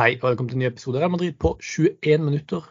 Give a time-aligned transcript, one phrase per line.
[0.00, 2.62] Hei og velkommen til en ny episode av Real Madrid på 21 minutter.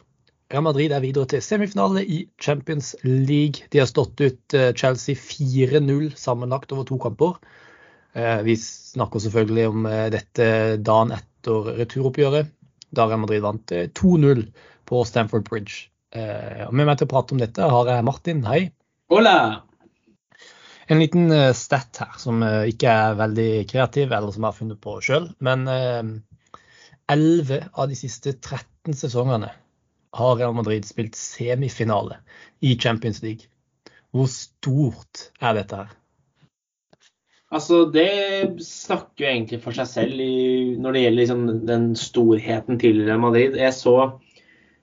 [0.49, 3.67] Real Madrid er videre til semifinale i Champions League.
[3.69, 7.35] De har stått ut eh, Chelsea 4-0 sammenlagt over to kamper.
[8.17, 10.47] Eh, vi snakker selvfølgelig om eh, dette
[10.81, 12.49] dagen etter returoppgjøret,
[12.97, 14.41] da Real Madrid vant 2-0
[14.89, 15.91] på Stamford Bridge.
[16.09, 18.41] Og med meg til å prate om dette har jeg Martin.
[18.49, 18.63] Hei.
[19.13, 19.35] Hola!
[20.89, 24.97] En liten stat her som ikke er veldig kreativ, eller som jeg har funnet på
[25.05, 25.29] sjøl.
[25.45, 25.69] Men
[27.09, 29.49] 11 av de siste 13 sesongene
[30.17, 32.19] har Real Madrid spilt semifinale
[32.65, 33.49] i Champions League.
[34.13, 35.95] Hvor stort er dette her?
[37.49, 42.77] Altså, Det snakker jo egentlig for seg selv i, når det gjelder liksom den storheten
[42.81, 43.57] til Real Madrid.
[43.57, 43.95] Jeg så,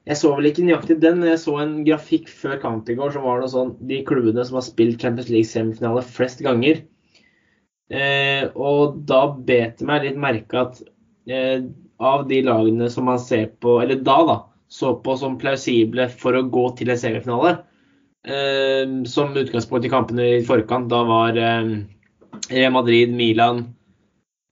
[0.07, 3.15] jeg så vel ikke nøyaktig den, jeg så en grafikk før kamp i går.
[3.15, 6.83] Så var det sånn de klubbene som har spilt Champions League-semifinale flest ganger.
[7.87, 10.81] Eh, og da bet det meg litt merke at
[11.31, 11.69] eh,
[11.99, 14.37] av de lagene som man ser på, eller da, da,
[14.69, 17.57] så på som plausible for å gå til en semifinale,
[18.29, 21.75] eh, som utgangspunkt i kampene i forkant, da var eh,
[22.51, 23.65] Real Madrid, Milan,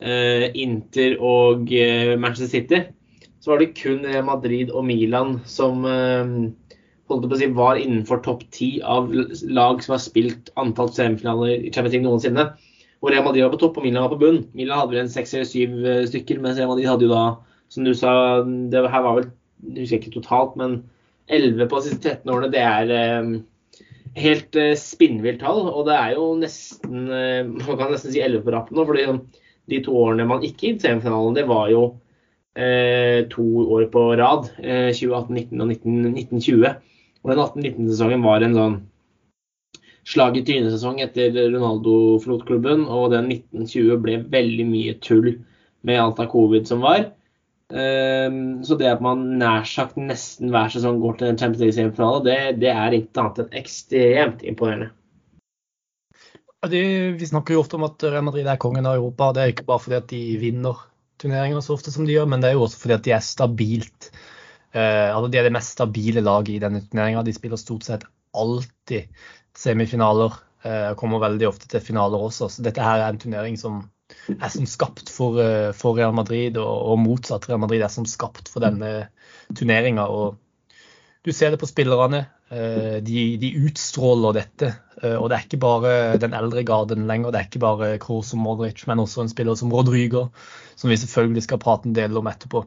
[0.03, 2.85] eh, Inter og eh, Manchester City,
[3.41, 6.37] så var det kun Real Madrid og Milan som eh,
[7.11, 11.59] holdt på å si, var innenfor topp ti av lag som har spilt antall semifinaler
[11.59, 12.47] i Champions League noensinne
[13.05, 14.39] hvor Real Madrid var på topp og Milan var på bunn.
[14.57, 17.25] Milan hadde vel en seks eller syv eh, stykker, mens Real Madrid hadde jo da,
[17.69, 18.13] som du sa,
[18.73, 19.33] det her var vel
[19.65, 20.79] jeg husker ikke totalt, men
[21.33, 23.29] 11 på de siste 13 årene, det er eh,
[24.25, 25.67] helt eh, spinnvilt tall.
[25.71, 29.07] Og det er jo nesten eh, Man kan nesten si 11 på rappen nå, fordi
[29.73, 31.85] de to årene man ikke gikk til semifinalen, det var jo
[32.57, 33.47] eh, to
[33.77, 34.51] år på rad.
[34.61, 36.75] 2018-19 og 1920.
[37.25, 38.77] Og den 18-19-sesongen var en sånn
[40.09, 45.31] slag i trynet-sesong etter Ronaldo forlot klubben, og den 1920 ble veldig mye tull
[45.85, 47.09] med alt av covid som var.
[47.73, 52.21] Ehm, så det at man nær sagt nesten hver sesong går til en Champions League-semifinale,
[52.27, 54.93] det, det, er ikke annet enn ekstremt imponerende.
[56.71, 56.81] De,
[57.21, 59.35] vi snakker jo ofte om at Real Madrid er kongen av Europa.
[59.37, 60.79] Det er ikke bare fordi at de vinner
[61.21, 63.25] turneringer så ofte som de gjør, men det er jo også fordi at de er
[63.25, 64.09] stabilt.
[64.73, 67.21] Uh, altså de er det mest stabile laget i denne turneringa.
[67.27, 69.09] De spiller stort sett alltid
[69.59, 70.33] semifinaler.
[70.65, 72.49] Eh, kommer veldig ofte til finaler også.
[72.49, 73.83] Så dette her er en turnering som
[74.33, 77.51] er som skapt for, eh, for Real Madrid, og, og, motsatt.
[77.51, 79.11] Real Madrid er som skapt for denne
[79.53, 80.07] turneringa.
[81.25, 82.27] Du ser det på spillerne.
[82.53, 84.73] Eh, de, de, utstråler dette.
[85.05, 85.91] Og det er ikke bare
[86.23, 87.33] den eldre garden lenger.
[87.33, 90.29] Det er ikke bare Kroos og Modric, men også en spiller som Rodrygo,
[90.81, 92.63] som vi selvfølgelig skal prate en del om etterpå.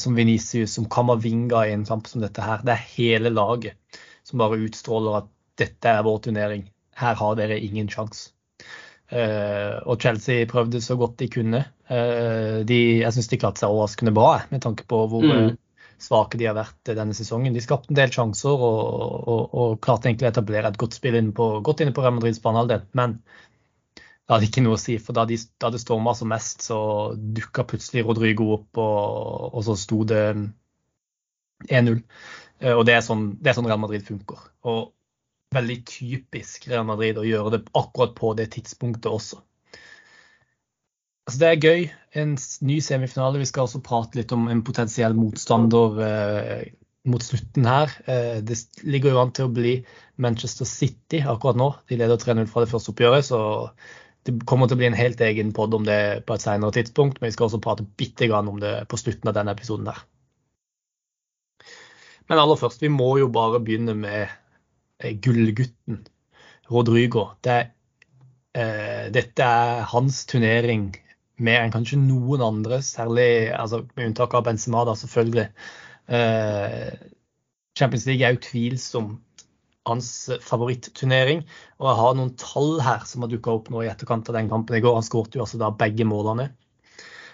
[0.00, 2.64] Som Venicius, som Kamavinga i en kamp som dette her.
[2.64, 3.76] Det er hele laget
[4.24, 5.28] som bare utstråler at
[5.60, 6.64] dette er vår turnering.
[6.98, 8.30] Her har dere ingen sjanse.
[9.12, 11.60] Uh, og Chelsea prøvde så godt de kunne.
[11.90, 15.50] Uh, de, jeg syns de klarte seg overraskende bra, med tanke på hvor mm.
[16.02, 17.54] svake de har vært denne sesongen.
[17.54, 18.80] De skapte en del sjanser og,
[19.28, 22.16] og, og klarte egentlig å etablere et godt spill inne på, godt inne på Real
[22.16, 22.88] Madrids banehalvdel.
[22.98, 23.18] Men
[24.24, 26.78] det hadde ikke noe å si, for da, de, da det storma som mest, så
[27.14, 30.24] dukka plutselig Rodrigo opp, og, og så sto det
[31.68, 32.00] 1-0.
[32.64, 34.40] Uh, og det er, sånn, det er sånn Real Madrid funker.
[34.66, 34.94] Og
[35.54, 39.40] veldig typisk Real Madrid å gjøre det akkurat på det tidspunktet også.
[41.24, 41.84] Altså det er gøy.
[42.20, 42.36] En
[42.68, 43.40] ny semifinale.
[43.40, 46.64] Vi skal også prate litt om en potensiell motstander eh,
[47.08, 47.92] mot slutten her.
[48.10, 49.74] Eh, det ligger jo an til å bli
[50.20, 51.70] Manchester City akkurat nå.
[51.88, 53.40] De leder 3-0 fra det første oppgjøret, så
[54.24, 57.20] det kommer til å bli en helt egen pod om det på et senere tidspunkt.
[57.20, 60.04] Men vi skal også prate bitte grann om det på slutten av denne episoden her.
[62.28, 64.32] Men aller først, vi må jo bare begynne med
[65.04, 66.06] Eh, gullgutten
[66.70, 67.28] Rodrygo.
[67.40, 67.70] Det,
[68.54, 70.94] eh, dette er hans turnering
[71.36, 75.48] mer enn kanskje noen andre, særlig altså, med unntak av Benzema, da, selvfølgelig.
[76.08, 76.90] Eh,
[77.76, 79.20] Champions League er utvilsomt
[79.84, 81.42] hans favoritturnering.
[81.80, 84.48] Og jeg har noen tall her som har dukka opp nå i etterkant av den
[84.48, 84.94] kampen i går.
[84.96, 86.52] Han skåret jo altså da begge målene.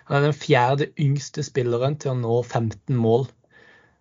[0.08, 3.28] Han er den fjerde yngste spilleren til å nå 15 mål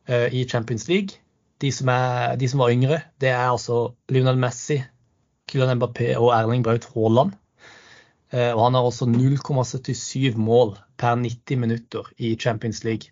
[0.09, 1.19] i Champions League.
[1.61, 4.79] De som, er, de som var yngre, det er altså Lionel Messi,
[5.49, 7.35] Kylian Mbappé og Erling Braut Haaland.
[8.29, 13.11] Eh, og han har også 0,77 mål per 90 minutter i Champions League.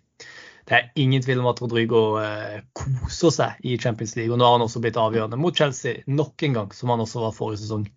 [0.68, 4.32] Det er ingen tvil om at Rodrigo eh, koser seg i Champions League.
[4.32, 7.24] Og nå har han også blitt avgjørende mot Chelsea nok en gang, som han også
[7.24, 7.88] var forrige sesong.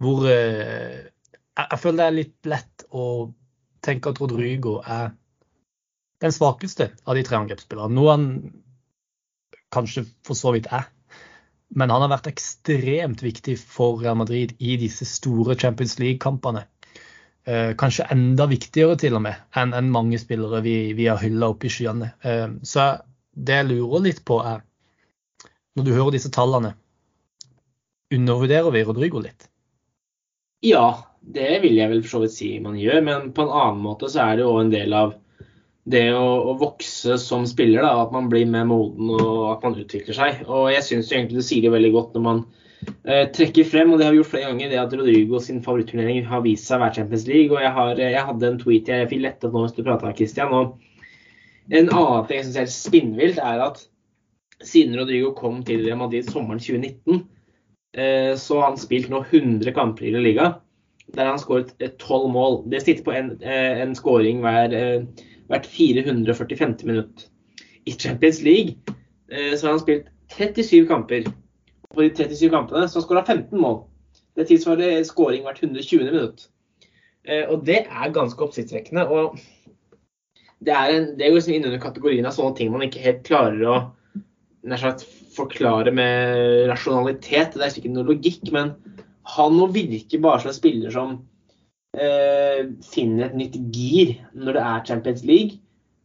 [0.00, 1.10] Hvor eh,
[1.58, 3.04] jeg føler det er litt lett å
[3.84, 5.12] tenke at Rodrigo er
[6.24, 7.94] den svakeste av de tre angrepsspillerne.
[7.94, 8.26] Noe han
[9.74, 10.88] kanskje for så vidt er.
[11.74, 16.64] Men han har vært ekstremt viktig for Real Madrid i disse store Champions League-kampene.
[17.44, 21.50] Eh, kanskje enda viktigere til og med enn en mange spillere vi, vi har hylla
[21.52, 22.14] opp i skyene.
[22.24, 22.86] Eh, så
[23.34, 24.62] det jeg lurer litt på, er
[25.74, 26.72] når du hører disse tallene,
[28.14, 29.48] undervurderer vi Rodrigo litt?
[30.64, 33.02] Ja, det vil jeg vel for så vidt si man gjør.
[33.04, 35.16] Men på en annen måte så er det jo en del av
[35.90, 37.84] det å, å vokse som spiller.
[37.84, 40.44] Da, at man blir mer moden og at man utvikler seg.
[40.48, 42.44] Og jeg syns egentlig det sier det veldig godt når man
[43.04, 46.24] Eh, trekker frem, og det har vi gjort flere ganger, det at Rodrigo sin favoritturnering
[46.28, 47.52] har vist seg å være Champions League.
[47.52, 50.52] og Jeg, har, jeg hadde en tweet jeg fikk lettet nå mens du prata, Christian.
[50.52, 53.84] og En annen ting jeg syns er spinnvilt, er at
[54.64, 57.24] siden Rodrigo kom til Real Madrid sommeren 2019,
[57.96, 60.50] eh, så har han spilt nå 100 kamper i La Liga,
[61.14, 62.62] der han skåret 12 mål.
[62.72, 64.76] Det sitter på en, eh, en scoring hver,
[65.50, 66.84] hvert 445.
[66.84, 67.28] minutt.
[67.86, 68.76] I Champions League
[69.28, 73.24] så har han spilt 37 kamper Og på de 37 kampene, så har han skåra
[73.24, 73.82] 15 mål.
[74.36, 76.04] Det tilsvarer skåring hvert 120.
[76.10, 76.48] minutt.
[77.24, 79.06] Eh, og det er ganske oppsiktsvekkende.
[79.08, 79.38] Og
[80.64, 83.22] det er, en, det er jo liksom innunder kategorien av sånne ting man ikke helt
[83.26, 83.76] klarer å
[84.80, 85.04] sagt,
[85.36, 87.56] forklare med rasjonalitet.
[87.56, 88.74] Det er ikke noe logikk, men
[89.36, 91.22] han nå virke bare som en spiller som eh,
[91.94, 95.60] finner et nytt gir når det er Champions League.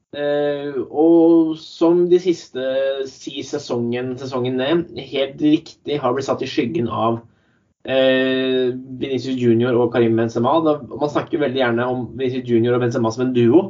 [0.09, 2.63] Uh, og som de siste
[3.11, 9.77] si sesongen, sesongen ned, helt riktig har blitt satt i skyggen av uh, Vinicius Junior
[9.77, 10.55] og Karim Benzema.
[10.89, 13.61] Man snakker veldig gjerne om Vinicius Junior og Benzema som en duo.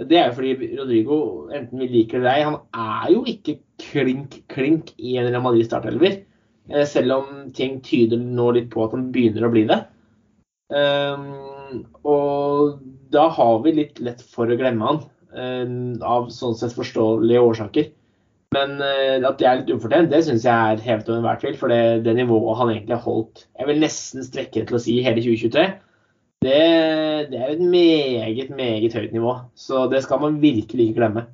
[0.00, 1.16] Det er jo fordi Rodrigo,
[1.56, 5.64] enten vi liker det eller ei, han er jo ikke klink-klink i en Real Madrid
[5.68, 6.20] startelver.
[6.68, 9.80] Uh, selv om ting tyder nå litt på at han begynner å bli det.
[12.06, 12.80] Og
[13.14, 15.00] da har vi litt lett for å glemme han.
[15.30, 17.90] Eh, av sånn sett forståelige årsaker.
[18.54, 21.58] Men eh, at det er litt ufortjent, det syns jeg er hevet over enhver tvil.
[21.60, 24.82] For det, det, nivået han egentlig har holdt, jeg vil nesten strekke det til å
[24.82, 25.66] si hele 2023,
[26.40, 26.56] det,
[27.30, 29.36] det, er et meget, meget høyt nivå.
[29.54, 31.28] Så det skal man virkelig ikke glemme.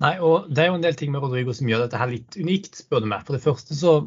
[0.00, 2.36] Nei, og det er jo en del ting med Rodrigo som gjør dette her litt
[2.40, 3.24] unikt, spør du meg.
[3.24, 3.98] For det første så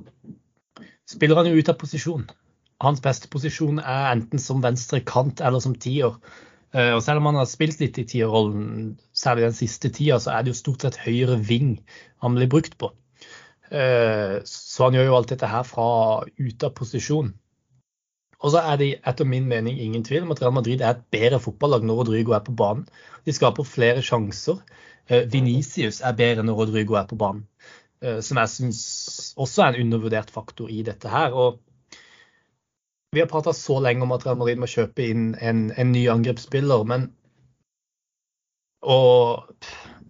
[1.10, 2.25] spiller han jo ut av posisjon.
[2.83, 6.18] Hans beste posisjon er enten som venstre kant eller som tier.
[6.74, 10.33] Eh, og selv om han har spilt litt i tierrollen, særlig den siste tida, så
[10.33, 11.77] er det jo stort sett høyre ving
[12.25, 12.89] han blir brukt på.
[13.69, 15.88] Eh, så han gjør jo alt dette her fra
[16.25, 17.31] ute av posisjon.
[18.44, 21.06] Og så er det etter min mening ingen tvil om at Real Madrid er et
[21.13, 22.89] bedre fotballag når Rodrigo er på banen.
[23.24, 24.59] De skaper flere sjanser.
[25.07, 27.47] Eh, Venicius er bedre når Rodrigo er på banen.
[28.03, 28.79] Som jeg syns
[29.39, 31.31] også er en undervurdert faktor i dette her.
[31.31, 31.62] Og
[33.13, 36.07] vi har prata så lenge om at Real Madrid må kjøpe inn en, en ny
[36.12, 37.12] angrepsspiller, men
[38.83, 39.48] Og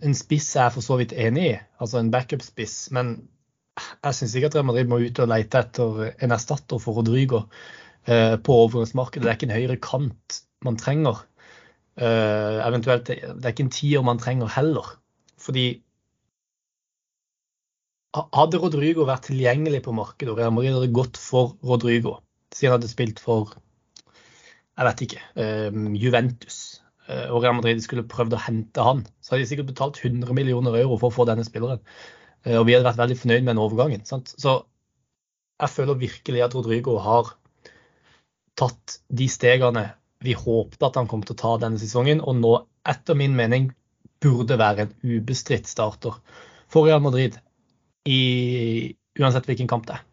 [0.01, 2.89] en spiss er jeg for så vidt enig i, altså en backup-spiss.
[2.95, 3.13] Men
[3.77, 7.43] jeg syns ikke at Real Madrid må ut og lete etter en erstatter for Rodrigo
[8.07, 9.23] eh, på overgangsmarkedet.
[9.23, 11.21] Det er ikke en høyre kant man trenger.
[12.01, 14.95] Eh, eventuelt, det er ikke en tier man trenger heller.
[15.37, 15.67] Fordi
[18.13, 22.19] hadde Rodrigo vært tilgjengelig på markedet, og Real Madrid hadde gått for Rodrigo,
[22.53, 23.55] siden han hadde spilt for
[24.73, 26.57] jeg vet ikke, um, Juventus
[27.05, 30.33] uh, og Real Madrid skulle prøvd å hente han, så hadde de sikkert betalt 100
[30.33, 31.83] millioner euro for å få denne spilleren.
[32.41, 34.05] Uh, og vi hadde vært veldig fornøyd med den overgangen.
[34.09, 34.33] Sant?
[34.41, 34.63] Så
[35.61, 37.35] jeg føler virkelig at Rodrigo har
[38.59, 39.91] tatt de stegene
[40.23, 42.53] vi håpte at han kom til å ta denne sesongen, og nå,
[42.87, 43.69] etter min mening,
[44.23, 46.15] burde være en ubestridt starter
[46.71, 47.35] for Real Madrid
[48.07, 50.05] i uansett hvilken kamp det er.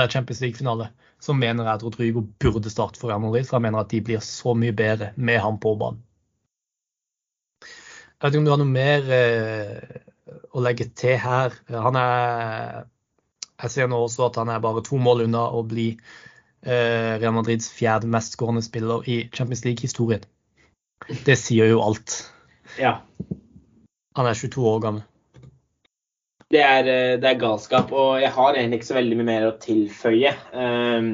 [0.00, 0.86] Det er Champions League-finale,
[1.20, 3.44] så mener jeg at Rodrigo burde starte for Real Madrid.
[3.44, 6.00] For jeg mener at de blir så mye bedre med ham på banen.
[7.60, 10.00] Jeg vet ikke om du har noe mer eh,
[10.56, 11.52] å legge til her.
[11.68, 12.86] Han er
[13.60, 17.36] Jeg ser nå også at han er bare to mål unna å bli eh, Real
[17.36, 20.24] Madrids fjerde mestskårende spiller i Champions League-historien.
[21.28, 22.22] Det sier jo alt.
[22.80, 23.02] Ja.
[24.16, 25.04] Han er 22 år gammel
[26.50, 27.92] det er, eh, det er, galskap.
[27.92, 30.32] Og jeg har egentlig ikke så veldig mye mer å tilføye.
[30.52, 31.10] Um,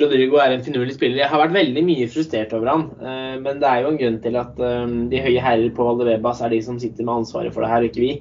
[0.00, 1.24] Rodrigo er en finurlig spiller.
[1.24, 2.84] Jeg har vært veldig mye frustrert over han.
[3.02, 6.44] Uh, men det er jo en grunn til at um, de høye herrer på Valdebebas
[6.46, 8.12] er de som sitter med ansvaret for det her, og ikke vi.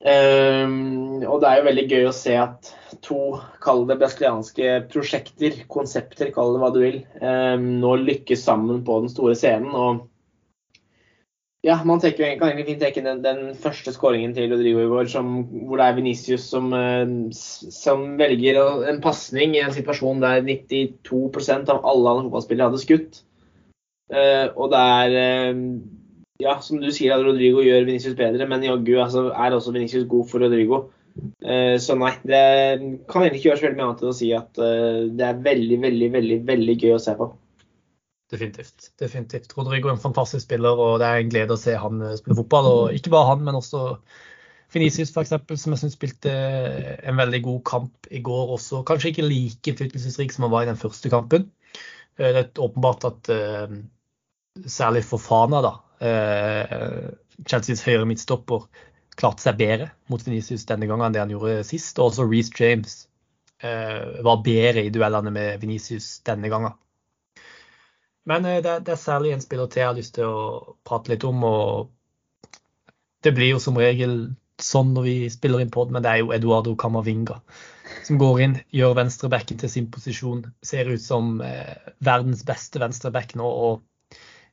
[0.00, 3.20] Um, og det er jo veldig gøy å se at to,
[3.62, 6.96] kall det brasilianske prosjekter, konsepter, kall det hva du vil,
[7.60, 9.76] nå lykkes sammen på den store scenen.
[9.76, 10.08] og
[11.60, 15.10] ja, man tenker, kan egentlig fint tenke den, den første skåringen til Rodrigo i går,
[15.12, 20.40] som, hvor det er Venicius som, eh, som velger en pasning i en situasjon der
[20.46, 23.20] 92 av alle andre fotballspillere hadde skutt.
[24.10, 25.12] Uh, og det er
[25.52, 25.58] uh,
[26.40, 30.08] Ja, som du sier, at Rodrigo gjør Venicius bedre, men jaggu altså, er også Venicius
[30.08, 30.86] god for Rodrigo.
[31.84, 32.40] Så nei, det
[33.10, 34.60] kan egentlig ikke gjøres veldig mye annet enn å si at
[35.18, 37.26] det er veldig, veldig, veldig, veldig gøy å se på.
[38.30, 38.90] Definitivt.
[39.00, 39.54] definitivt.
[39.56, 42.68] Rodrigo er en fantastisk spiller, og det er en glede å se han spille fotball.
[42.72, 43.84] Og ikke bare han, men også
[44.70, 48.84] Finisius f.eks., som jeg syns spilte en veldig god kamp i går også.
[48.86, 51.48] Kanskje ikke like innflytelsesrik som han var i den første kampen.
[52.20, 53.32] Det er åpenbart at
[54.70, 55.74] særlig for Fana, da,
[57.48, 58.66] Chelseas høyre midtstopper,
[59.20, 61.98] klarte seg bedre mot Venicius denne gangen enn det han gjorde sist.
[61.98, 62.96] Og også Reece James
[63.64, 66.76] eh, var bedre i duellene med Venicius denne gangen.
[68.28, 71.14] Men eh, det, det, er særlig en spiller til jeg har lyst til å prate
[71.14, 71.44] litt om.
[71.44, 71.90] og
[73.24, 76.34] Det blir jo som regel sånn når vi spiller inn pod, men det er jo
[76.36, 77.40] Eduardo Camavinga
[78.06, 80.44] som går inn, gjør venstrebacken til sin posisjon.
[80.66, 81.74] Ser ut som eh,
[82.04, 83.46] verdens beste venstreback nå.
[83.46, 83.86] og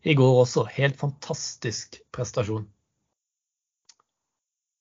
[0.07, 0.67] i går også.
[0.77, 2.67] Helt fantastisk prestasjon.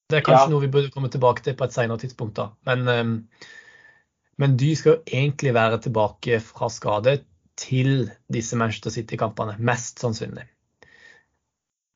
[0.07, 0.51] Det er kanskje ja.
[0.53, 2.37] noe vi burde komme tilbake til på et senere tidspunkt.
[2.39, 2.51] da.
[2.69, 3.17] Men, um,
[4.39, 7.17] men Dy skal jo egentlig være tilbake fra skade
[7.61, 9.57] til disse Manchester City-kampene.
[9.59, 10.47] Mest sannsynlig.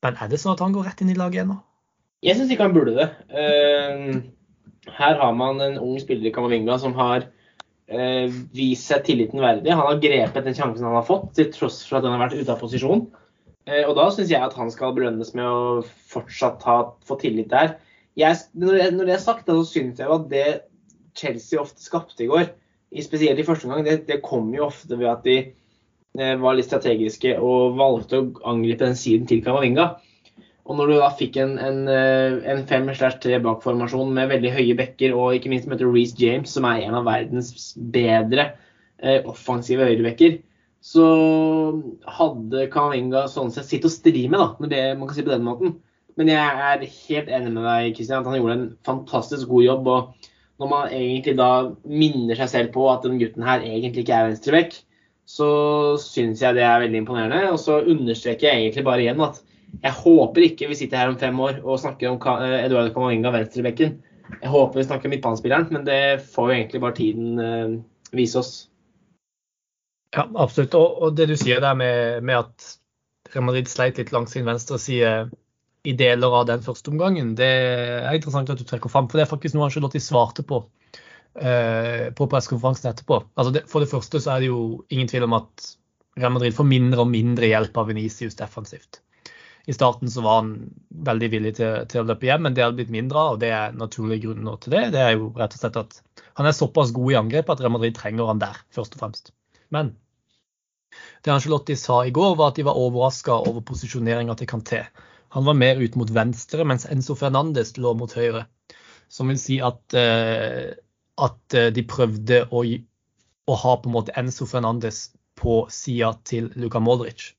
[0.01, 1.59] Men er det sånn at han går rett inn i laget nå?
[2.25, 3.07] Jeg syns ikke han burde det.
[3.33, 9.41] Uh, her har man en ung spiller i Kamavinga som har uh, vist seg tilliten
[9.41, 9.73] verdig.
[9.73, 12.37] Han har grepet den sjansen han har fått, til tross for at den har vært
[12.37, 13.07] ute av posisjon.
[13.69, 17.53] Uh, og da syns jeg at han skal belønnes med å fortsatt ha, få tillit
[17.53, 17.77] der
[18.19, 20.47] jeg, når, det er sagt, så syns jeg jo at det
[21.17, 22.51] Chelsea ofte skapte i går,
[22.99, 25.37] spesielt i første omgang, det, det kom jo ofte ved at de
[26.19, 29.93] eh, var litt strategiske og valgte å angripe den siden til Kamavinga.
[30.69, 35.15] Og når du da fikk en, en, eh, en 5-3 bak-formasjon med veldig høye bekker,
[35.17, 38.51] og ikke minst møter Reece James, som er en av verdens bedre
[39.01, 40.41] eh, offensive høyrebekker,
[40.81, 41.05] så
[42.09, 45.33] hadde Kamavinga sånn sett sitt å stri med, da, når det man kan si på
[45.33, 45.75] den måten.
[46.19, 49.87] Men jeg er helt enig med deg, Kristian, at han gjorde en fantastisk god jobb.
[49.87, 50.20] og
[50.61, 51.51] Når man egentlig da
[51.89, 54.75] minner seg selv på at den gutten her egentlig ikke er venstrebekk,
[55.25, 55.47] så
[56.01, 57.53] syns jeg det er veldig imponerende.
[57.53, 59.41] Og så understreker jeg egentlig bare igjen at
[59.79, 63.31] jeg håper ikke vi sitter her om fem år og snakker om eh, Eduardo Camavinga,
[63.33, 63.95] venstrebekken.
[64.31, 68.39] Jeg håper vi snakker om midtbanespilleren, men det får jo egentlig bare tiden uh, vise
[68.39, 68.51] oss.
[70.15, 70.75] Ja, absolutt.
[70.75, 72.69] Og, og det du sier der med, med at
[73.31, 75.11] Real Madrid sleit litt langs sin venstre side
[75.83, 77.33] i deler av den første omgangen.
[77.37, 80.61] Det er interessant at du trekker fram, for det er faktisk noe Angelotti svarte på
[80.61, 83.21] uh, på pressekonferansen etterpå.
[83.35, 84.61] Altså det, for det første så er det jo
[84.93, 85.71] ingen tvil om at
[86.19, 89.01] Real Madrid får mindre og mindre hjelp av Venicius defensivt.
[89.69, 90.53] I starten så var han
[91.05, 93.51] veldig villig til, til å løpe hjem, men det har blitt mindre av, og det
[93.53, 94.87] er naturlige grunner til det.
[94.95, 95.99] Det er jo rett og slett at
[96.39, 99.31] han er såpass god i angrep at Real Madrid trenger han der, først og fremst.
[99.71, 99.93] Men
[101.23, 104.81] det Angelotti sa i går, var at de var overraska over posisjoneringa til Kanté.
[105.31, 108.45] Han var mer ut mot venstre, mens Enzo Fernandes lå mot høyre.
[109.11, 110.71] Som vil si at, uh,
[111.23, 115.09] at eh, de prøvde å, å, ha på en måte Enzo Fernandes
[115.39, 117.31] på sida til Luka Modric.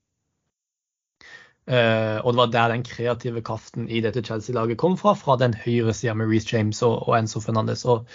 [1.68, 5.54] Uh, og det var der den kreative kraften i dette Chelsea-laget kom fra, fra den
[5.54, 7.84] høyre sida med Reece James og, og, Enzo Fernandes.
[7.84, 8.08] Og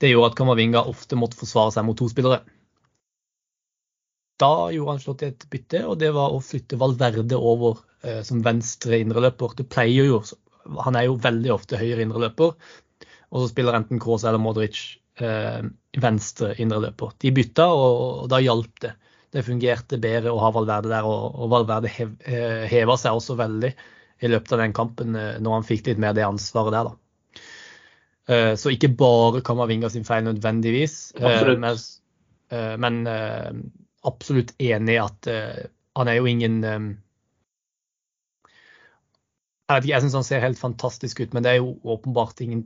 [0.00, 2.44] det gjorde at Kamavinga ofte måtte forsvare seg mot to spillere.
[4.38, 7.87] Da gjorde han slått i et bytte, og det var å flytte Valverde over eh,
[8.22, 9.56] som venstre indreløper.
[9.58, 10.20] Det pleier jo
[10.86, 12.52] Han er jo veldig ofte høyre indreløper,
[13.28, 15.60] og så spiller enten Kroos eller Modric eh,
[16.00, 17.12] venstre indreløper.
[17.20, 18.94] De bytta, og, og da hjalp det.
[19.34, 23.36] Det fungerte bedre å ha Valverde der, og, og Valverde hev, eh, heva seg også
[23.38, 23.72] veldig
[24.18, 27.42] i løpet av den kampen eh, når han fikk litt mer det ansvaret der, da.
[28.28, 31.66] Eh, så ikke bare Kamavinga sin feil nødvendigvis, men,
[32.80, 32.98] men
[34.08, 36.60] absolutt enig i at han er jo ingen
[39.68, 42.40] Jeg vet ikke, jeg syns han ser helt fantastisk ut, men det er jo åpenbart
[42.40, 42.62] ingen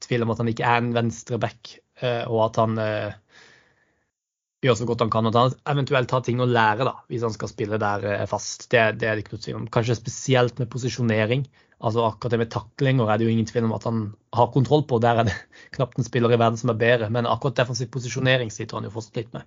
[0.00, 3.42] tvil om at han ikke er en venstreback, uh, og at han uh,
[4.64, 5.28] gjør så godt han kan.
[5.28, 8.64] Og at han eventuelt har ting å lære da, hvis han skal spille der fast.
[8.72, 9.68] Det, det, er det ikke noe tvil om.
[9.76, 11.44] Kanskje spesielt med posisjonering.
[11.78, 14.02] altså Akkurat det med taklinger er det jo ingen tvil om at han
[14.40, 15.02] har kontroll på.
[15.04, 15.36] Der er det
[15.76, 17.12] knapt en spiller i verden som er bedre.
[17.12, 19.44] Men akkurat defensiv posisjonering sitter han jo fortsatt litt med.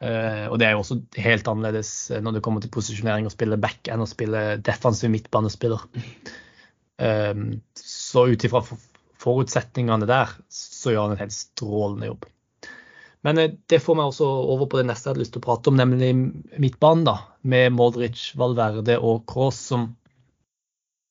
[0.00, 3.32] Uh, og det er jo også helt annerledes eh, når det kommer til posisjonering å
[3.34, 5.82] spille back enn å spille defensiv midtbanespiller.
[7.00, 8.62] Um, så ut ifra
[9.20, 12.24] forutsetningene der, så gjør han en helt strålende jobb.
[13.28, 15.48] Men uh, det får meg også over på det neste jeg hadde lyst til å
[15.50, 16.14] prate om, nemlig
[16.56, 17.04] midtbanen.
[17.10, 19.60] da, Med Modric, Valverde og Kroos.
[19.68, 19.90] som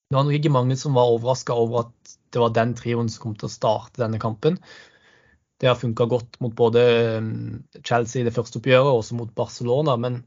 [0.10, 3.28] Det var nok ikke mange som var overraska over at det var den trioen som
[3.28, 4.58] kom til å starte denne kampen.
[5.60, 6.82] Det har funka godt mot både
[7.20, 9.98] um, Chelsea i det første oppgjøret og også mot Barcelona.
[10.00, 10.22] Men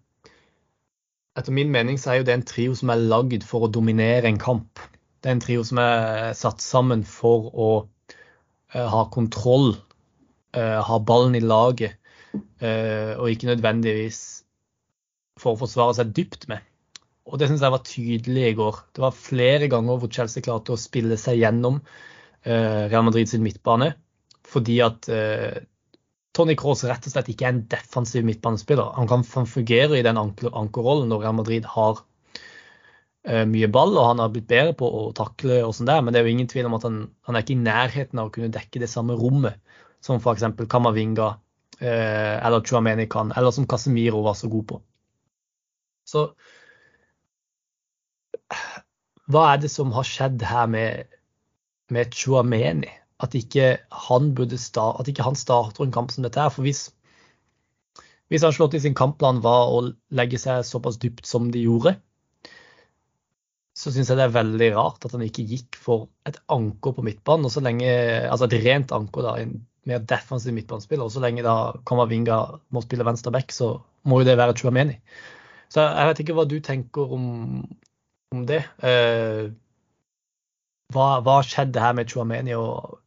[1.38, 4.28] etter min mening så er jo det en trio som er lagd for å dominere
[4.28, 4.82] en kamp.
[5.22, 9.72] Det er en trio som er satt sammen for å uh, ha kontroll,
[10.58, 11.96] uh, ha ballen i laget,
[12.34, 14.20] uh, og ikke nødvendigvis
[15.40, 16.60] for å forsvare seg dypt med.
[17.24, 18.84] Og det syns jeg var tydelig i går.
[18.92, 21.78] Det var flere ganger hvor Chelsea klarte å spille seg gjennom
[22.42, 23.92] eh, Real Madrid sin midtbane
[24.52, 25.62] fordi at eh,
[26.36, 28.94] Tony Cross rett og slett ikke er en defensiv midtbanespiller.
[28.96, 32.00] Han kan fungere i den ankerrollen når Real Madrid har
[33.28, 36.14] eh, mye ball, og han har blitt bedre på å takle og sånn der, men
[36.14, 38.34] det er jo ingen tvil om at han, han er ikke i nærheten av å
[38.34, 39.60] kunne dekke det samme rommet
[40.02, 40.48] som f.eks.
[40.72, 41.28] Kamavinga
[41.80, 44.80] eh, eller Chuameni kan, eller som Casemiro var så god på.
[46.08, 46.26] Så
[49.32, 51.20] hva er det som har skjedd her med,
[51.92, 52.90] med Chuameni?
[53.22, 53.76] At ikke
[54.08, 56.50] han start, at ikke han starter en kamp som dette her.
[56.50, 56.90] For hvis,
[58.28, 61.96] hvis i sin kampplan var å legge seg såpass dypt som de gjorde,
[63.72, 67.04] så syns jeg det er veldig rart at han ikke gikk for et anker på
[67.06, 67.46] midtbanen.
[67.46, 67.88] og så lenge,
[68.28, 71.04] Altså et rent anker, da, en mer defensiv midtbanespiller.
[71.04, 72.38] Og så lenge da Kamavinga
[72.70, 73.74] må spille venstre back, så
[74.04, 74.98] må jo det være Chuameni.
[75.72, 77.26] Så jeg vet ikke hva du tenker om,
[78.34, 78.60] om det.
[78.84, 79.48] Eh,
[80.92, 82.54] hva, hva skjedde her med Chuameni?
[82.58, 82.98] og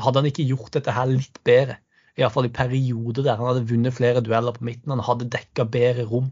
[0.00, 1.78] Hadde han ikke gjort dette her litt bedre?
[2.18, 4.92] Iallfall i perioder der han hadde vunnet flere dueller på midten.
[4.94, 6.30] Han hadde dekka bedre rom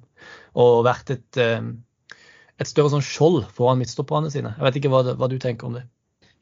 [0.59, 1.65] og vært et, eh,
[2.63, 4.55] et større sånn skjold foran midtstopperne sine.
[4.59, 5.87] Jeg vet ikke hva, hva, du tenker om det?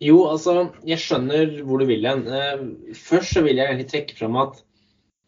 [0.00, 2.26] Jo, altså, jeg skjønner hvor du vil hen.
[2.28, 4.60] Eh, først så vil jeg egentlig trekke fram at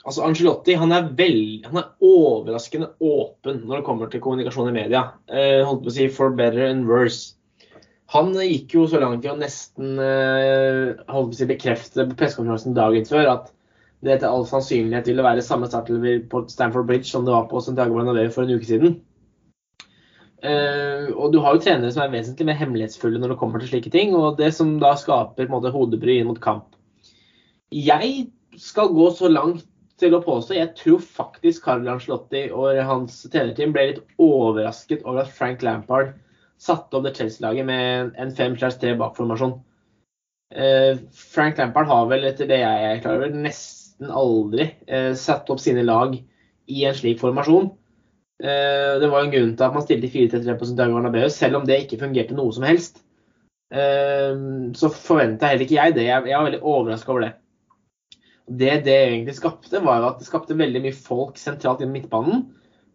[0.02, 4.74] Altså, Angelotti han er, veld, han er, overraskende åpen når det kommer til kommunikasjon i
[4.74, 5.04] media.
[5.30, 7.36] Eh, holdt på å si for better and worse.
[8.12, 12.16] Han gikk jo så langt i å nesten eh, holdt på å si, bekrefte på
[12.18, 13.52] pressekonferansen dagen før at
[14.02, 17.62] det etter all sannsynlighet ville være samme startelver på Stamford Bridge som det var på
[17.62, 18.98] Santiago Bernabeu for en uke siden.
[20.42, 23.70] Uh, og du har jo trenere som er vesentlig mer hemmelighetsfulle når det kommer til
[23.70, 26.74] slike ting, og det som da skaper hodebry inn mot kamp.
[27.70, 28.26] Jeg
[28.58, 29.62] skal gå så langt
[30.02, 30.56] til å påstå.
[30.58, 36.10] Jeg tror faktisk Carl Ancelotti og hans trenerteam ble litt overrasket over at Frank Lampard
[36.62, 39.56] satte opp det Chelsea-laget med en 5-3 bakformasjon.
[40.54, 40.98] Eh,
[41.32, 45.62] Frank Lampard har vel, etter det jeg er klar over, nesten aldri eh, satt opp
[45.62, 47.70] sine lag i en slik formasjon.
[48.42, 51.68] Eh, det var en grunn til at man stilte 4-3-3 på Santiago Bernabeu, selv om
[51.68, 53.02] det ikke fungerte noe som helst.
[53.72, 56.02] Så forventa heller ikke jeg det.
[56.04, 57.30] Jeg var veldig overraska over det.
[58.44, 62.42] Det det egentlig skapte, var at det skapte veldig mye folk sentralt i midtbanen.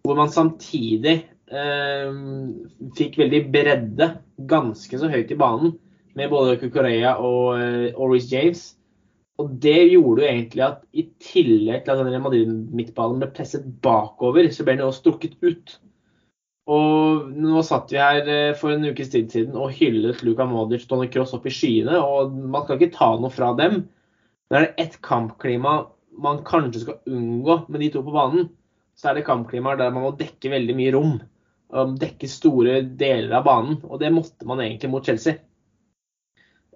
[0.05, 1.15] Hvor man samtidig
[1.47, 4.07] fikk veldig bredde
[4.49, 5.77] ganske så høyt i banen
[6.17, 8.63] med både Kukorea og, eh, og Reece James.
[9.37, 14.49] Og det gjorde jo egentlig at i tillegg til at denne Madrid-midtbanen ble presset bakover,
[14.49, 15.75] så ble den også strukket ut.
[16.67, 20.87] Og nå satt vi her eh, for en ukes tid siden og hyllet Luka Modic
[20.87, 23.85] og Tony Cross opp i skyene, og man skal ikke ta noe fra dem.
[24.49, 25.83] Men er det ett kampklima
[26.17, 28.49] man kanskje skal unngå med de to på banen,
[28.97, 31.17] så er det kampklimaer der man må dekke veldig mye rom.
[31.67, 33.81] Dekke store deler av banen.
[33.87, 35.41] Og det måtte man egentlig mot Chelsea.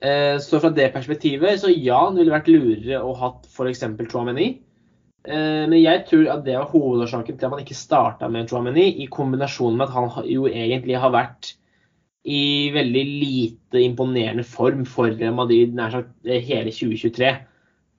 [0.01, 3.85] Eh, så fra det perspektivet, så ja, det ville vært lurere å hatt f.eks.
[4.09, 4.49] Chouameni.
[5.21, 8.87] Eh, men jeg tror at det var hovedårsaken til at man ikke starta med Chouameni,
[9.03, 11.53] i kombinasjon med at han jo egentlig har vært
[12.21, 17.31] i veldig lite imponerende form for Madrid nær sagt hele 2023.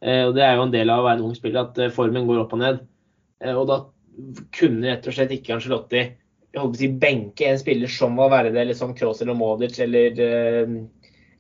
[0.03, 1.95] Eh, og Det er jo en del av å være en ung spiller at eh,
[1.95, 2.83] formen går opp og ned.
[3.43, 3.79] Eh, og da
[4.55, 6.03] kunne rett og slett ikke Angelotti
[6.77, 10.21] si, benke en spiller som Valverde eller liksom Kroos eller Modic eller,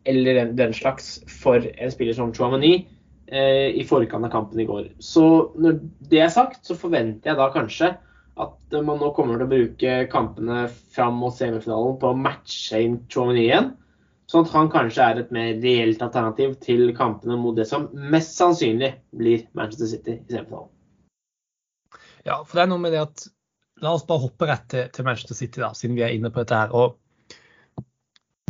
[0.04, 2.88] eller den, den, slags, for en spiller som Chouamani
[3.32, 4.90] i forkant av kampen i går.
[5.00, 5.24] Så
[5.56, 5.78] når
[6.10, 7.94] det er sagt, så forventer jeg da kanskje
[8.40, 12.98] at man nå kommer til å bruke kampene fram mot semifinalen på å matche inn
[13.12, 13.72] Chouamani igjen.
[14.30, 18.38] Sånn at han kanskje er et mer reelt alternativ til kampene mot det som mest
[18.38, 20.70] sannsynlig blir Manchester City i semifinalen.
[22.24, 23.26] Ja, for det er noe med det at
[23.82, 26.42] La oss bare hoppe rett til, til Manchester City, da, siden vi er inne på
[26.42, 26.74] dette her.
[26.74, 26.98] Og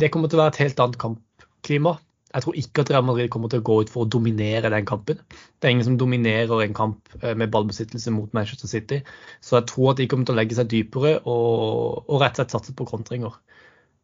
[0.01, 1.97] det kommer til å være et helt annet kampklima.
[2.33, 4.87] Jeg tror ikke at Real Madrid kommer til å gå ut for å dominere den
[4.89, 5.19] kampen.
[5.61, 9.03] Det er ingen som dominerer en kamp eh, med ballbesittelse mot Manchester City.
[9.41, 12.41] Så jeg tror at de kommer til å legge seg dypere og, og rett og
[12.41, 13.37] slett satse på kontringer.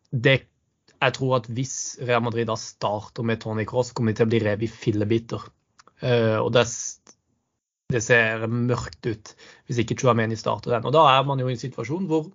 [0.10, 0.38] Det
[1.00, 4.32] jeg tror at hvis Real Madrid da starter med Tony Cross, kommer de til å
[4.34, 5.46] bli revet i fillebiter.
[6.04, 6.65] Uh, og det,
[7.89, 9.34] det, ser mørkt ut
[9.67, 10.86] hvis ikke Chuameni starter den.
[10.89, 12.30] Og da er man jo i en situasjon hvor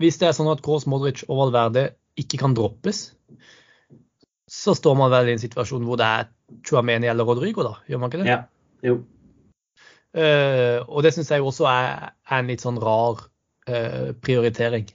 [0.00, 3.10] hvis det er sånn at Cross, Modric og Valverde ikke kan droppes,
[4.50, 6.30] så står man vel i en situasjon hvor det er
[6.66, 7.74] Chuameni eller Rodrigo, da.
[7.86, 8.30] Gjør man ikke det?
[8.32, 8.40] Ja,
[8.86, 9.02] jo.
[10.10, 13.20] Uh, og det syns jeg også er, er, en litt sånn rar
[13.70, 14.88] uh, prioritering.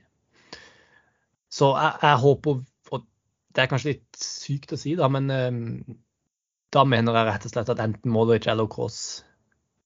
[1.47, 2.57] Så jeg, jeg, håper
[2.91, 3.05] og
[3.55, 5.61] Det er kanskje litt sykt å si, da, men um,
[6.75, 8.99] da mener jeg rett og slett at enten Modric eller Cross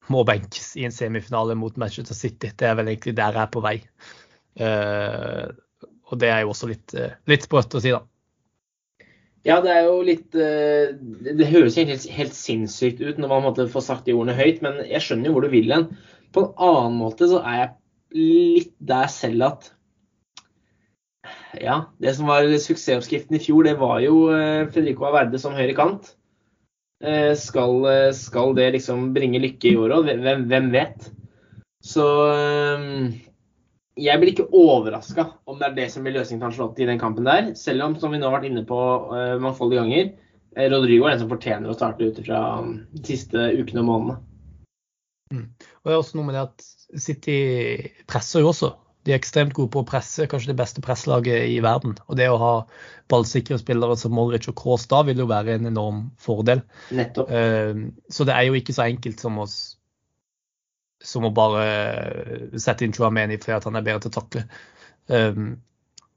[0.10, 2.52] må benkes i en semifinale mot Manchester City.
[2.58, 3.76] Det er vel egentlig der jeg er på vei.
[4.60, 5.52] Uh,
[6.10, 8.02] og det er jo også litt, uh, litt sprøtt å si, da.
[9.48, 10.90] Ja, det er jo litt uh,
[11.24, 14.82] Det høres helt, helt sinnssykt ut når man måtte få sagt de ordene høyt, men
[14.90, 15.92] jeg skjønner jo hvor du vil hen.
[16.36, 17.76] På en annen måte så er jeg
[18.18, 19.74] litt der selv at
[21.62, 24.30] ja, det som var suksessoppskriften i fjor, det var jo
[24.74, 26.16] Fredrico Averde som høyre kant.
[27.04, 30.12] Eh, skal, eh, skal, det liksom bringe lykke i år òg?
[30.20, 31.10] Hvem, hvem, vet?
[31.86, 32.88] Så eh,
[34.00, 37.00] jeg blir ikke overraska om det er det som blir løsningen til Angelotti i den
[37.00, 37.54] kampen der.
[37.60, 38.80] Selv om, som vi nå har vært inne på
[39.44, 40.12] mangfoldige ganger,
[40.72, 44.20] Rodrigo er den som fortjener å starte ut fra de siste ukene og månedene.
[45.30, 45.44] Mm.
[45.46, 47.40] Og det er også noe med det at City
[48.10, 48.72] presser jo også
[49.08, 51.96] de er ekstremt gode på å presse, kanskje det beste presslaget i verden.
[52.12, 52.54] Og det å ha
[53.12, 56.66] ballsikre spillere som Molric og Kroos da vil jo være en enorm fordel.
[56.96, 57.32] Nettopp.
[57.32, 59.48] Eh, så det er jo ikke så enkelt som å,
[61.00, 61.64] som å bare
[62.60, 64.46] sette inn Chuameni fordi han er bedre til å takle.
[65.08, 65.42] Eh,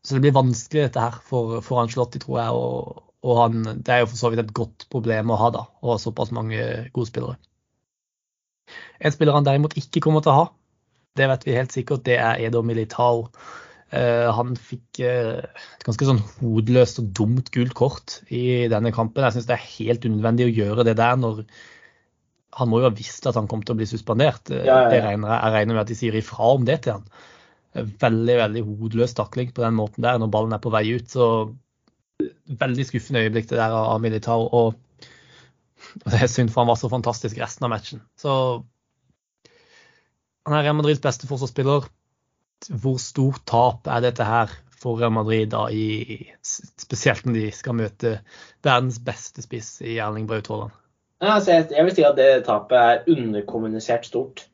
[0.02, 2.58] så det blir vanskelig dette her for, for Angelotti, tror jeg.
[2.58, 5.68] Og, og han, det er jo for så vidt et godt problem å ha, da,
[5.86, 6.58] å ha såpass mange
[6.90, 7.38] gode spillere.
[8.98, 10.50] En spiller han derimot ikke kommer til å ha,
[11.18, 13.26] det vet vi helt sikkert, det er Edo Militao.
[13.92, 19.24] Uh, han fikk uh, et ganske sånn hodeløst og dumt gult kort i denne kampen.
[19.26, 21.42] Jeg syns det er helt unødvendig å gjøre det der når
[22.56, 24.48] han må jo ha visst at han kom til å bli suspendert.
[24.52, 26.98] Ja, ja, ja, Det Regner, jeg regner med at de sier ifra om det til
[26.98, 27.06] han.
[28.00, 31.08] Veldig veldig hodeløs takling på den måten der når ballen er på vei ut.
[31.12, 31.28] så
[32.60, 34.48] Veldig skuffende øyeblikk det der av Militao.
[34.52, 34.74] Og
[36.12, 38.04] det er synd, for han var så fantastisk resten av matchen.
[38.20, 38.34] Så
[40.46, 41.88] han er Real Madrids beste forsvarsspiller.
[42.82, 44.52] Hvor stort tap er dette her
[44.82, 48.14] for Real Madrid, da, i, spesielt når de skal møte
[48.66, 50.78] verdens beste spiss i Erling Braut Haaland?
[51.22, 54.48] Altså jeg vil si at det tapet er underkommunisert stort.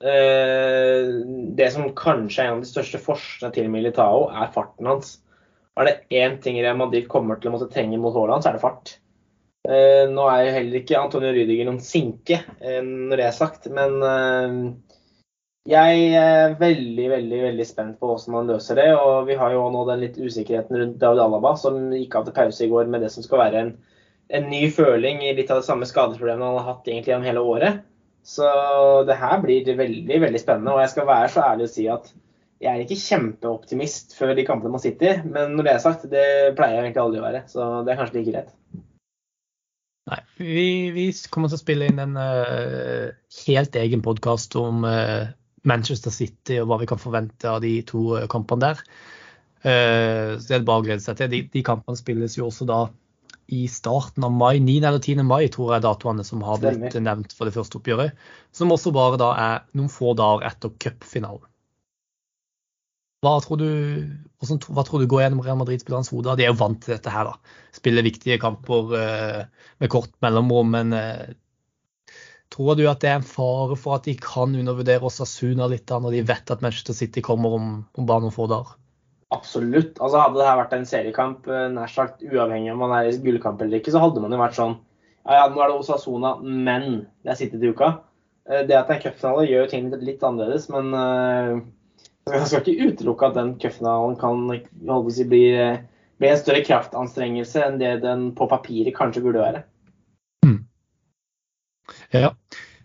[0.00, 1.08] Eh,
[1.56, 5.18] det som kanskje er en av de største forskjellene til Militao, er farten hans.
[5.76, 8.56] Er det én ting Real Madrid kommer til å måtte trenge mot Haaland, så er
[8.56, 8.96] det fart.
[9.68, 13.68] Eh, nå er jo heller ikke Antonio Rydiger noen sinke, eh, når det er sagt,
[13.76, 14.00] men
[15.66, 18.90] jeg er veldig veldig, veldig spent på hvordan man løser det.
[18.94, 22.36] og Vi har jo nå den litt usikkerheten rundt David Alaba, som gikk av til
[22.36, 23.72] pause i går med det som skal være en,
[24.38, 27.42] en ny føling i litt av det samme skadesproblemet han har hatt egentlig gjennom hele
[27.54, 27.82] året.
[28.26, 28.46] Så
[29.06, 30.74] det her blir veldig veldig spennende.
[30.74, 32.14] og Jeg skal være så ærlig å si at
[32.62, 35.16] jeg er ikke kjempeoptimist før de kampene man sitter i.
[35.28, 36.26] Men når det er sagt, det
[36.58, 37.42] pleier jeg egentlig aldri å være.
[37.50, 38.54] Så det er kanskje like greit.
[40.06, 43.10] Nei, vi, vi, kommer til å spille inn en uh,
[43.42, 45.26] helt egen podkast om uh,
[45.66, 48.84] Manchester City og hva vi kan forvente av de to eh, kampene der.
[49.66, 51.32] Eh, så det er bare å glede seg til.
[51.32, 52.84] De, de kampene spilles jo også da
[53.54, 54.58] i starten av mai.
[54.62, 54.78] 9.
[54.82, 55.22] eller 10.
[55.26, 58.16] mai tror jeg datoene som har blitt nevnt for det første oppgjøret.
[58.54, 61.46] Som også bare da er noen få dager etter cupfinalen.
[63.24, 63.70] Hva tror du,
[64.44, 66.36] hva tror du går gjennom Real Madrid-spillernes hode?
[66.38, 67.56] De er jo vant til dette her, da.
[67.74, 70.92] Spiller viktige kamper uh, med kort mellomrom, men
[72.54, 75.98] Tror du at det er en fare for at de kan undervurdere Osasuna litt da,
[76.02, 78.76] når de vet at Manchester City kommer om, om bare noen få dager?
[79.34, 79.96] Absolutt.
[79.98, 83.16] Altså Hadde det her vært en seriekamp, eh, nær sagt uavhengig om man er i
[83.22, 84.76] gullkamp eller ikke, så hadde man jo vært sånn
[85.26, 87.96] Ja, ja, nå er det Osasuna, men det er City til uka.
[88.46, 91.58] Eh, det at det er cupfinale, gjør jo ting litt annerledes, men uh,
[92.30, 94.46] jeg skal ikke utelukke at den cupfinalen kan
[95.10, 95.42] si, bli,
[96.22, 99.64] bli en større kraftanstrengelse enn det den på papiret kanskje burde være.
[102.14, 102.34] Ja,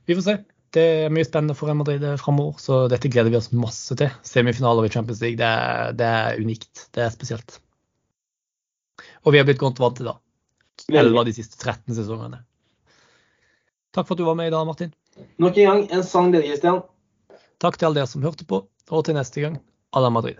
[0.05, 0.37] vi får se.
[0.71, 4.13] Det er mye spennende for Real Madrid framover, så dette gleder vi oss masse til.
[4.23, 6.85] Semifinaler i Champions League, det er, det er unikt.
[6.95, 7.57] Det er spesielt.
[9.25, 10.15] Og vi har blitt godt vant til det.
[10.91, 12.39] 11 av de siste 13 sesongene.
[13.91, 14.93] Takk for at du var med i dag, Martin.
[15.43, 16.79] Nok en gang en sann glede, Christian.
[17.61, 19.59] Takk til alle dere som hørte på, og til neste gang,
[19.91, 20.39] à la Madrid.